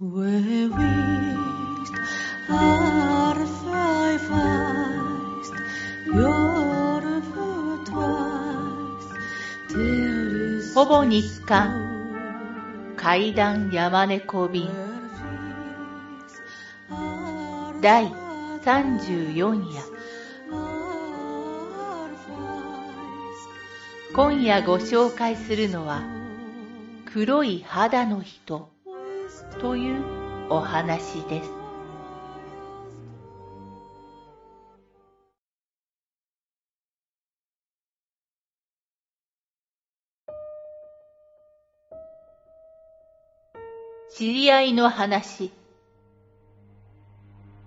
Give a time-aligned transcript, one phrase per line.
[0.00, 0.06] ほ
[10.86, 14.68] ぼ日刊階段山猫便
[17.82, 18.06] 第
[18.64, 19.82] 34夜
[24.14, 26.04] 今夜ご紹介するのは
[27.04, 28.77] 黒い肌の人
[29.60, 30.04] という
[30.50, 31.50] お話です。
[44.16, 45.52] 知り合いの話。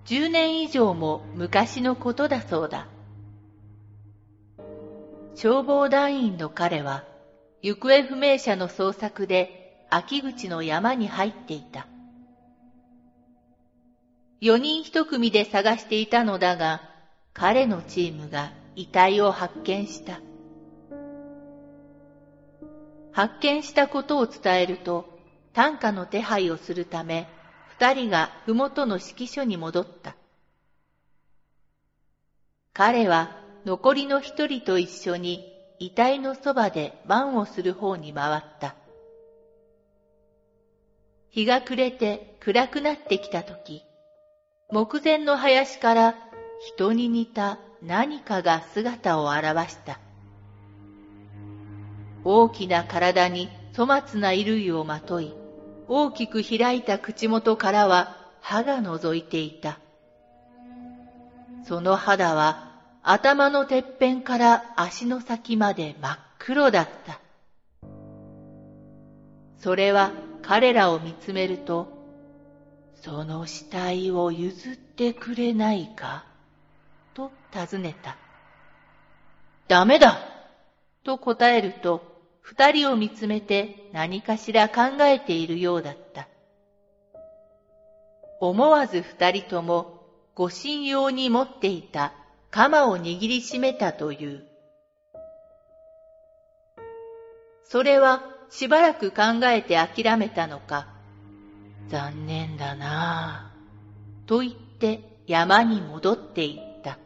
[0.06, 2.88] 10年以上も昔のことだそうだ。
[5.36, 7.04] 消防団員の彼は、
[7.62, 9.61] 行方不明者の捜索で
[9.94, 11.86] 秋口の山に入っていた。
[14.42, 16.82] 4人一組で探していたのだが、
[17.34, 20.22] 彼のチームが遺体を発見した。
[23.12, 25.06] 発見したことを伝えると、
[25.52, 27.28] 担架の手配をするため、
[27.68, 30.16] 二人が麓の指揮所に戻った。
[32.72, 35.44] 彼は残りの一人と一緒に
[35.80, 38.76] 遺体のそばで番をする方に回った。
[41.32, 43.84] 日が暮れて暗くなってきたとき、
[44.70, 46.16] 目前の林から
[46.60, 50.00] 人に似た何かが姿を現した。
[52.26, 55.34] 大きな体に粗末な衣類をまとい、
[55.88, 59.80] 大きく開いた口元からは歯が覗いていた。
[61.66, 62.72] その肌は
[63.04, 67.20] 頭のてっぺんから足の先まで真っ黒だった。
[69.58, 70.12] それは
[70.52, 71.88] 彼らを見つめると、
[72.96, 76.26] その死体を譲ってくれないか
[77.14, 78.18] と尋ねた。
[79.70, 80.20] ダメだ
[81.06, 82.02] と答えると、
[82.42, 86.28] 二人を見つめて何かしら考えているようだった。
[88.42, 90.04] 思わず二人とも
[90.36, 92.12] ご神用に持っていた
[92.50, 94.46] 鎌を握りしめたという。
[97.64, 100.88] それはしばらく考えて諦めたのか、
[101.88, 107.00] 残念だなぁ、と言って山に戻っていった。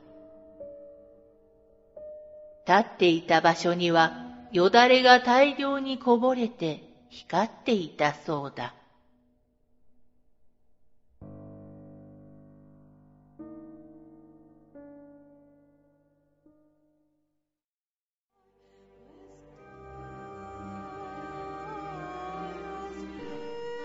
[2.67, 8.73] 立っていた場所にはよだれが大量にこぼれて光っていたそうだ。